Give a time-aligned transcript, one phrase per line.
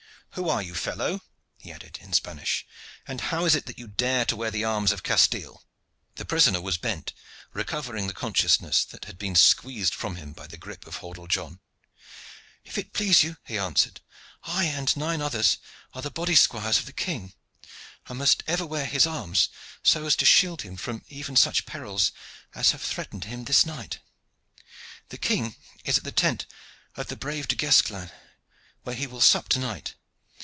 [0.35, 1.19] Who are you, fellow?"
[1.57, 2.65] he added in Spanish,
[3.05, 5.65] "and how is it that you dare to wear the arms of Castile?"
[6.15, 7.11] The prisoner was bent
[7.51, 11.59] recovering the consciousness which had been squeezed from him by the grip of Hordle John.
[12.63, 13.99] "If it please you," he answered,
[14.43, 15.57] "I and nine others
[15.93, 17.33] are the body squires of the king,
[18.07, 19.49] and must ever wear his arms,
[19.83, 22.13] so as to shield him from even such perils
[22.55, 23.99] as have threatened him this night.
[25.09, 26.45] The king is at the tent
[26.95, 28.11] of the brave Du Guesclin,
[28.83, 29.95] where he will sup to night.